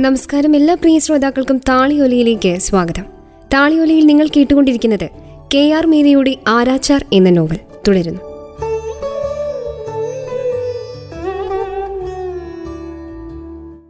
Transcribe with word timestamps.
നമസ്കാരം 0.00 0.56
എല്ലാ 0.56 0.74
പ്രിയ 0.74 0.98
ശ്രോതാക്കൾക്കും 0.98 1.58
താളിയൊലിയിലേക്ക് 1.58 2.58
സ്വാഗതം. 2.58 3.02
താളിയൊലിയിൽ 3.54 4.06
നിങ്ങൾ 4.06 4.28
കേട്ടുകൊണ്ടിരിക്കുന്നത് 4.36 5.08
കെ 5.54 5.72
ആർ 5.72 5.86
മീരയുടെ 5.86 6.36
ആരാച്ചാർ 6.48 7.04
എന്ന 7.12 7.30
നോവൽ. 7.30 7.56
തുടരുന്നു. 7.88 8.20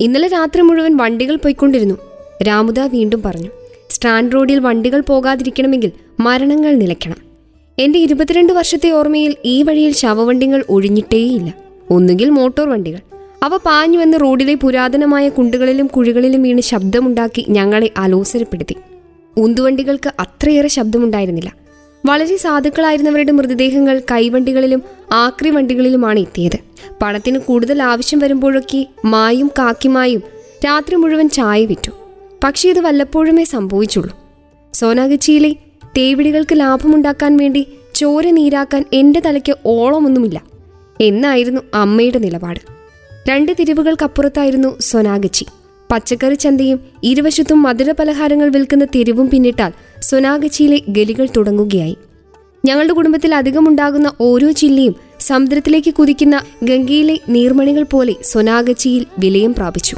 ഇന്നലെ 0.00 0.29
രാത്രി 0.29 0.61
മുഴുവൻ 0.61 0.96
വണ്ടികൾ 0.96 1.36
പോയിക്കൊണ്ടിരുന്നു. 1.36 1.95
രാമുദ 2.43 2.81
വീണ്ടും 2.81 3.22
പറഞ്ഞു 3.22 3.50
സ്റ്റാൻഡ് 3.90 4.35
റോഡിൽ 4.35 4.59
വണ്ടികൾ 4.59 5.00
പോകാതിരിക്കണമെങ്കിൽ 5.00 5.93
മരണങ്ങൾ 6.21 6.75
നിലയ്ക്കണം. 6.75 7.17
എന്റെ 7.79 7.99
ഇരുപത്തിരണ്ട് 7.99 8.53
വർഷത്തെ 8.53 8.90
ഓർമ്മയിൽ 8.90 9.36
ഈ 9.45 9.63
വഴിയിൽ 9.63 9.93
ശവവണ്ടികൾ 9.93 10.64
ഒഴിഞ്ഞിട്ടേയില്ല. 10.71 11.54
ഒന്നുകിൽ 11.90 12.31
മോട്ടോർ 12.31 12.68
വണ്ടികൾ 12.68 13.18
അവ 13.43 13.57
പാഞ്ഞു 13.57 13.99
വന്ന് 13.99 14.18
റോഡിലെ 14.21 14.54
പുരാതനമായ 14.54 15.29
കുണ്ടുകളിലും 15.29 15.86
കുഴികളിലും 15.86 16.43
വീണ് 16.43 16.61
ശബ്ദമുണ്ടാക്കി 16.61 17.46
ഞങ്ങളെ 17.49 17.90
അലോസരപ്പെടുത്തി. 17.96 18.76
ഉന്തുവണ്ടികൾക്ക് 19.36 20.13
അത്രയേറെ 20.21 20.68
ശബ്ദമുണ്ടായിരുന്നില്ല. 20.68 21.54
വളരെ 22.07 22.36
സാധുക്കളായിരുന്നവരുടെ 22.36 23.32
മൃതദേഹങ്ങൾ 23.32 24.03
കൈവണ്ടികളിലും 24.11 24.82
ആക്രി 25.13 25.50
വണ്ടികളിലുമാണ് 25.50 26.18
എത്തിയത്. 26.18 26.58
പണത്തിന് 27.03 27.39
കൂടുതൽ 27.39 27.82
ആവശ്യം 27.82 28.18
വരുമ്പോഴൊക്കെ 28.18 28.86
മായും 29.04 29.50
കാക്കിമായും 29.58 30.22
രാത്രി 30.64 30.96
മുഴുവൻ 30.96 31.29
ചായ 31.29 31.64
വിറ്റു. 31.64 31.91
പക്ഷേ 32.44 32.70
ഇത് 32.70 32.80
വല്ലപ്പോഴുമേ 32.80 33.44
സംഭവിച്ചുള്ളൂ. 33.44 34.16
സോനാഗച്ചിയിലെ 34.75 35.55
തേവിടികൾക്ക് 35.97 36.61
ലാഭമുണ്ടാക്കാൻ 36.61 37.36
വേണ്ടി 37.36 37.66
ചോര 37.94 38.30
നീരാക്കാൻ 38.30 38.84
എന്റെ 38.92 39.20
തലയ്ക്ക് 39.20 39.56
ഓളമൊന്നുമില്ല. 39.66 40.42
എന്നായിരുന്നു 41.00 41.61
അമ്മയുടെ 41.75 42.19
നിലപാട്. 42.19 42.78
രണ്ട് 43.28 43.53
തിരിവുകൾക്കപ്പുറത്തായിരുന്നു 43.59 44.77
സൊനാഗച്ചി. 44.81 45.47
പച്ചക്കറി 45.92 46.34
ചന്തയും 46.34 46.80
ഇരുവശത്തും 47.02 47.62
മധുര 47.62 47.91
പലഹാരങ്ങൾ 47.91 48.48
വിൽക്കുന്ന 48.48 48.84
തെരുവും 48.84 49.30
പിന്നിട്ടാൽ 49.30 49.72
സൊനാഗച്ചിയിലെ 50.02 50.83
ഗലികൾ 50.89 51.28
തുടങ്ങുകയായി. 51.36 51.97
ഞങ്ങളുടെ 52.64 52.92
കുടുംബത്തിൽ 52.92 53.34
അധികമുണ്ടാകുന്ന 53.34 54.12
ഓരോ 54.20 54.50
ചില്ലിയും 54.50 54.97
സമുദ്രത്തിലേക്ക് 55.20 55.94
കുതിക്കുന്ന 55.94 56.42
ഗംഗയിലെ 56.62 57.19
നീർമണികൾ 57.28 57.83
പോലെ 57.83 58.14
സൊനാഗച്ചിയിൽ 58.22 59.06
വിലയം 59.19 59.55
പ്രാപിച്ചു. 59.55 59.97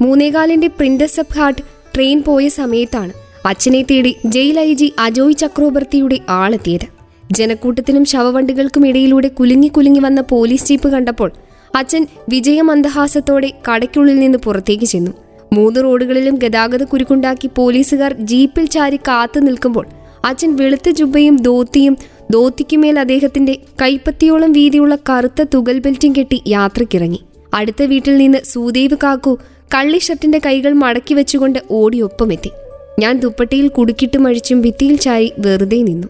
മൂന്നേകാലിന്റെ 0.00 0.66
പ്രിന്റസ് 0.66 1.20
അപ്പ് 1.20 1.34
ഹാർട്ട് 1.34 1.62
ട്രെയിൻ 1.94 2.22
പോയ 2.22 2.48
സമയത്താണ് 2.48 3.12
അച്ഛനെ 3.46 3.82
തേടി 3.82 4.16
ജയിൽ 4.26 4.60
ഐ 4.60 4.74
ജി 4.74 4.92
അജോയ് 4.98 5.34
ചക്രവർത്തിയുടെ 5.34 6.18
ആളെത്തിയത്. 6.28 6.86
ജനക്കൂട്ടത്തിനും 7.32 8.04
ശവവണ്ടികൾക്കും 8.04 8.86
ഇടയിലൂടെ 8.86 9.28
കുലുങ്ങി 9.28 9.68
കുലുങ്ങി 9.68 10.00
വന്ന 10.00 10.20
പോലീസ് 10.20 10.66
ജീപ്പ് 10.66 10.88
കണ്ടപ്പോൾ 10.88 11.32
അച്ഛൻ 11.74 12.06
വിജയമന്ദഹാസത്തോടെ 12.28 13.52
കടയ്ക്കുള്ളിൽ 13.70 14.18
നിന്ന് 14.18 14.38
പുറത്തേക്ക് 14.38 14.84
ചെന്നു. 14.84 15.10
മൂന്ന് 15.52 15.84
റോഡുകളിലും 15.84 16.34
ഗതാഗത 16.34 16.82
കുരുക്കുണ്ടാക്കി 16.82 17.50
പോലീസുകാർ 17.56 18.12
ജീപ്പിൽ 18.12 18.66
ചാരി 18.66 18.96
കാത്തു 18.96 19.40
നിൽക്കുമ്പോൾ 19.40 19.86
അച്ഛൻ 20.24 20.56
വെളുത്ത 20.56 20.90
ജുബയും 20.90 21.36
ധോത്തിയും 21.36 21.96
ധോത്തിക്കുമേൽ 22.32 23.00
അദ്ദേഹത്തിന്റെ 23.00 23.58
കൈപ്പത്തിയോളം 23.82 24.52
വീതിയുള്ള 24.52 24.98
കറുത്ത 25.10 25.44
തുകൽ 25.54 25.78
ബെൽറ്റും 25.78 26.14
കെട്ടി 26.18 26.42
യാത്രക്കിറങ്ങി 26.46 27.20
അടുത്ത 27.54 27.82
വീട്ടിൽ 27.82 28.16
നിന്ന് 28.16 28.38
സൂദേവ് 28.38 28.96
കാക്കു 29.02 29.38
കള്ളി 29.74 29.98
ഷർട്ടിന്റെ 29.98 30.40
കൈകൾ 30.46 30.72
മടക്കി 30.72 31.14
വെച്ചുകൊണ്ട് 31.14 31.58
ഓടിയൊപ്പമെത്തി 31.70 32.50
ഞാൻ 32.98 33.20
ദുപ്പട്ടിയിൽ 33.20 33.68
കുടുക്കിട്ട് 33.68 34.18
മഴിച്ചും 34.18 34.60
ഭിത്തിയിൽ 34.60 34.96
ചാരി 34.96 35.32
വെറുതെ 35.38 35.82
നിന്നു. 35.82 36.08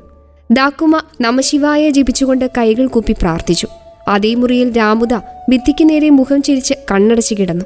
ദാക്കുമ 0.52 1.00
നമശിവായ 1.20 1.90
ജപിച്ചുകൊണ്ട് 1.90 2.50
കൈകൾ 2.58 2.86
കൂപ്പി 2.86 3.12
പ്രാർത്ഥിച്ചു. 3.12 3.66
അതേ 4.08 4.34
മുറിയിൽ 4.34 4.76
രാമുദ 4.76 5.14
ഭിത്തിക്ക് 5.50 5.89
നേരെ 5.89 6.11
മുഖം 6.11 6.42
ചിരിച്ച് 6.42 6.75
കണ്ണടച്ചു 6.91 7.34
കിടന്നു. 7.34 7.64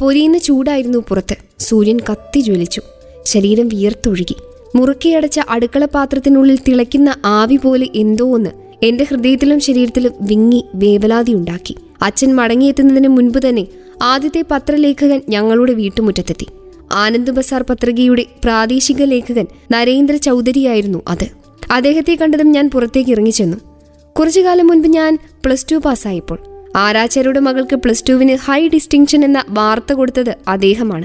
പൊരിയുന്ന 0.00 0.38
ചൂടായിരുന്നു 0.38 1.04
പുറത്ത്. 1.08 1.36
സൂര്യൻ 1.58 2.00
കത്തി 2.10 2.40
ജ്വലിച്ചു. 2.40 2.82
ശരീരം 3.24 3.68
വിയർത്തൊഴുകി. 3.68 4.36
മുറുക്കിയടച്ച 4.76 5.40
അടുക്കള 5.48 5.84
പാത്രത്തിനുള്ളിൽ 5.84 6.58
തിളയ്ക്കുന്ന 6.68 7.14
ആവി 7.24 7.56
പോലെ 7.56 7.88
എന്തോ 7.94 8.34
ഒന്ന് 8.34 8.50
എന്റെ 8.82 9.06
ഹൃദയത്തിലും 9.10 9.60
ശരീരത്തിലും 9.60 10.12
വിങ്ങി 10.20 10.64
വേവലാതി 10.74 11.32
ഉണ്ടാക്കി. 11.32 11.76
അച്ഛൻ 12.02 12.34
മടങ്ങിയെത്തുന്നതിന് 12.34 13.08
മുൻപ് 13.08 13.38
തന്നെ 13.48 13.66
ആദ്യത്തെ 14.02 14.44
പത്രലേഖകൻ 14.50 15.22
ഞങ്ങളുടെ 15.28 15.72
വീട്ടുമുറ്റത്തെത്തി. 15.72 16.46
ആനന്ദ് 16.92 17.32
ബസാർ 17.32 17.62
പത്രികയുടെ 17.62 18.24
പ്രാദേശിക 18.44 19.02
ലേഖകൻ 19.02 19.46
നരേന്ദ്ര 19.70 20.16
ചൗധരിയായിരുന്നു 20.16 21.02
അത്. 21.08 21.26
അദ്ദേഹത്തെ 21.72 22.14
കണ്ടതും 22.14 22.52
ഞാൻ 22.52 22.70
പുറത്തേക്ക് 22.70 23.10
ഇറങ്ങിച്ചെന്നു. 23.10 23.56
കുറച്ചു 24.18 24.40
കാലം 24.40 24.66
മുൻപ് 24.66 24.88
ഞാൻ 24.88 25.18
പ്ലസ് 25.44 25.66
ടു 25.72 25.76
പാസ്സായപ്പോൾ 25.76 26.57
ആരാച്ചാരുടെ 26.76 27.40
മകൾക്ക് 27.40 27.76
പ്ലസ് 27.76 28.04
ടുവിന് 28.08 28.36
ഹൈ 28.36 28.68
ഡിസ്റ്റിങ്ഷൻ 28.68 29.24
എന്ന 29.24 29.44
വാർത്ത 29.48 29.92
കൊടുത്തത് 29.92 30.34
അദ്ദേഹമാണ്. 30.48 31.04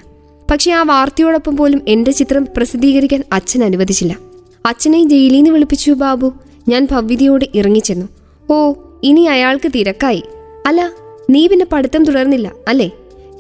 പക്ഷെ 0.52 0.72
ആ 0.72 0.84
വാർത്തയോടൊപ്പം 0.84 1.58
പോലും 1.58 1.82
എന്റെ 1.88 2.12
ചിത്രം 2.12 2.48
പ്രസിദ്ധീകരിക്കാൻ 2.58 3.24
അച്ഛൻ 3.34 3.64
അനുവദിച്ചില്ല. 3.64 4.18
അച്ഛനെ 4.66 5.04
ജയിലിൽ 5.04 5.36
നിന്ന് 5.36 5.50
വിളിപ്പിച്ചു 5.50 5.92
ബാബു. 5.92 6.34
ഞാൻ 6.68 6.88
ഭവ്യതയോടെ 6.92 7.48
ഇറങ്ങിച്ചെന്നു. 7.56 8.06
ഓ 8.50 8.74
ഇനി 9.04 9.22
അയാൾക്ക് 9.22 9.72
തിരക്കായി. 9.76 10.24
അല്ല 10.68 10.92
നീ 11.30 11.48
പിന്നെ 11.48 11.66
പഠിത്തം 11.72 12.06
തുടർന്നില്ല 12.06 12.52
അല്ലേ? 12.68 12.92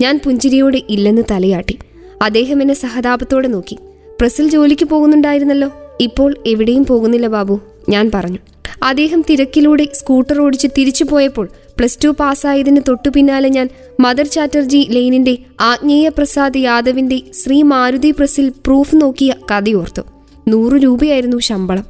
ഞാൻ 0.01 0.19
പുഞ്ചിരിയോട് 0.25 0.77
ഇല്ലെന്ന് 0.89 1.21
തലയാട്ടി. 1.31 1.79
അദ്ദേഹം 2.21 2.61
എന്നെ 2.61 2.73
സഹതാപത്തോടെ 2.73 3.47
നോക്കി. 3.47 3.77
പ്രസിൽ 4.21 4.49
ജോലിക്ക് 4.49 4.85
പോകുന്നുണ്ടായിരുന്നല്ലോ. 4.85 5.69
ഇപ്പോൾ 5.99 6.35
എവിടെയും 6.47 6.85
പോകുന്നില്ല 6.85 7.27
ബാബു. 7.27 7.59
ഞാൻ 7.89 8.11
പറഞ്ഞു. 8.13 8.37
അദ്ദേഹം 8.83 9.23
തിരക്കിലൂടെ 9.29 9.87
സ്കൂട്ടർ 9.93 10.41
ഓടിച്ച് 10.41 10.67
തിരിച്ചു 10.77 11.03
പോയപ്പോൾ 11.03 11.49
പ്ലസ് 11.79 11.99
ടു 12.03 12.07
പാസ്സായതിന് 12.07 12.81
തൊട്ടു 12.87 13.09
പിന്നാലെ 13.09 13.49
ഞാൻ 13.49 13.69
മദർ 13.99 14.27
ചാറ്റർജി 14.27 14.87
ലെയിനിന്റെ 14.89 15.37
ആജ്ഞേയ 15.61 16.09
പ്രസാദ് 16.09 16.57
യാദവിന്റെ 16.57 17.21
ശ്രീ 17.33 17.61
മാരുതി 17.61 18.11
പ്രസിൽ 18.11 18.49
പ്രൂഫ് 18.49 18.95
നോക്കിയ 18.95 19.33
കഥയോർത്തു. 19.51 20.01
നൂറ് 20.47 20.73
രൂപയായിരുന്നു 20.73 21.37
ശമ്പളം. 21.39 21.85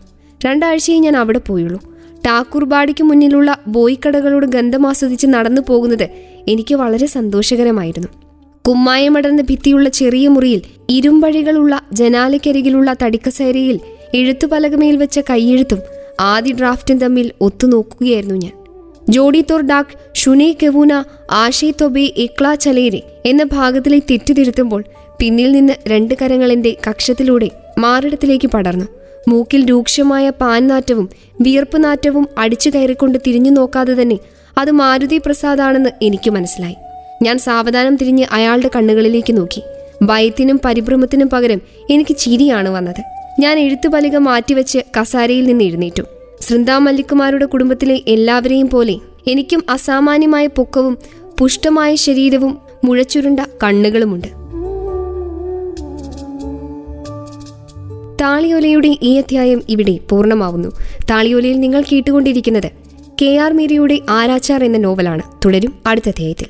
രണ്ടാഴ്ചയെ 0.45 0.97
ഞാൻ 0.97 1.17
അവിടെ 1.17 1.39
പോയുള്ളൂ. 1.39 1.79
ടാക്കൂർബാടിക്ക് 2.25 3.03
മുന്നിലുള്ള 3.03 3.57
ബോയ്ക്കടകളോട് 3.67 4.45
ഗന്ധമാസ്വദിച്ച് 4.45 5.27
നടന്നു 5.27 5.61
പോകുന്നത് 5.69 6.09
എനിക്ക് 6.47 6.75
വളരെ 6.75 7.05
സന്തോഷകരമായിരുന്നു. 7.05 8.07
കുമ്മായമടർന്ന 8.67 9.41
ഭിത്തിയുള്ള 9.41 9.89
ചെറിയ 9.89 10.27
മുറിയിൽ 10.27 10.61
ഇരുമ്പഴികളുള്ള 10.89 11.81
ജനാലയ്ക്കരികിലുള്ള 11.93 12.95
തടിക്കസേരയിൽ 13.03 13.79
എഴുത്തുപലകമേൽ 14.13 14.97
വെച്ച 14.97 15.19
കൈയെഴുത്തും 15.19 15.79
ആദ്യ 16.19 16.53
ഡ്രാഫ്റ്റും 16.53 16.99
തമ്മിൽ 16.99 17.31
ഒത്തുനോക്കുകയായിരുന്നു 17.41 18.35
ഞാൻ. 18.35 18.62
ജോഡി 19.09 19.41
തോർ 19.41 19.61
ഡാക് 19.61 20.15
ഷുനെ 20.15 20.55
കെവൂന 20.63 21.03
ആഷേ 21.31 21.73
തൊബേ 21.81 22.13
ഇക്ലാ 22.17 22.55
ചലേരെ 22.55 23.01
എന്ന 23.25 23.43
ഭാഗത്തിലെ 23.43 23.99
തെറ്റുതിരുത്തുമ്പോൾ 23.99 24.83
പിന്നിൽ 25.19 25.51
നിന്ന് 25.51 25.73
രണ്ട് 25.87 26.13
കരങ്ങളെന്റെ 26.21 26.77
കക്ഷത്തിലൂടെ 26.89 27.49
മാറിടത്തിലേക്ക് 27.77 28.47
പടർന്നു. 28.47 28.85
മൂക്കിൽ 29.27 29.65
രൂക്ഷമായ 29.65 30.29
പാൻ 30.29 30.67
നാറ്റവും 30.67 31.09
വിയർപ്പ് 31.41 31.83
നാറ്റവും 31.83 32.29
അടിച്ചു 32.37 32.69
കയറിക്കൊണ്ട് 32.69 33.19
തിരിഞ്ഞു 33.27 33.51
നോക്കാതെ 33.51 34.01
തന്നെ 34.01 34.19
അത് 34.57 34.71
മാരുതി 34.71 35.17
പ്രസാദാണെന്ന് 35.17 35.89
എനിക്ക് 36.01 36.29
മനസ്സിലായി. 36.29 36.75
ഞാൻ 37.21 37.37
സാവധാനം 37.37 37.95
തിരിഞ്ഞ് 37.95 38.25
അയാളുടെ 38.31 38.69
കണ്ണുകളിലേക്ക് 38.75 39.37
നോക്കി. 39.37 39.61
ഭയത്തിനും 40.03 40.61
പരിഭ്രമത്തിനും 40.65 41.29
പകരം 41.29 41.61
എനിക്ക് 41.89 42.15
ചിരിയാണ് 42.15 42.69
വന്നത്. 42.69 43.03
ഞാൻ 43.39 43.59
എഴുത്തുപലിക 43.59 44.17
മാറ്റിവെച്ച് 44.17 44.79
കസാരയിൽ 44.99 45.45
നിന്ന് 45.45 45.63
എഴുന്നേറ്റു. 45.63 46.03
സൃന്ദാ 46.43 46.77
മല്ലിക്കുമാരുടെ 46.77 47.45
കുടുംബത്തിലെ 47.45 48.01
എല്ലാവരെയും 48.07 48.69
പോലെ 48.69 48.95
എനിക്കും 49.27 49.63
അസാമാന്യമായ 49.69 50.47
പൊക്കവും 50.47 50.97
പുഷ്ടമായ 51.39 51.95
ശരീരവും 51.95 52.57
മുഴച്ചുരുണ്ട 52.83 53.39
കണ്ണുകളുമുണ്ട്. 53.63 54.27
താളിയോലയുടെ 58.21 58.97
ഈ 59.01 59.17
അധ്യായം 59.17 59.63
ഇവിടെ 59.69 59.99
പൂർണമാവുന്നു. 60.09 60.69
താളിയോലയിൽ 61.09 61.59
നിങ്ങൾ 61.59 61.83
കേട്ടുകൊണ്ടിരിക്കുന്നത് 61.91 62.71
കെ 63.21 63.37
ആർ 63.37 63.53
മീരയുടെ 63.53 63.99
ആരാച്ചാർ 64.09 64.63
എന്ന 64.63 64.77
നോവലാണ്. 64.77 65.21
തുടരും 65.45 65.73
അടുത്ത 65.85 66.09
അധ്യായത്തിൽ. 66.09 66.47